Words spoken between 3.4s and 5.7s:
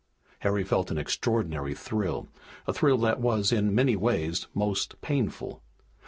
in many ways, most painful.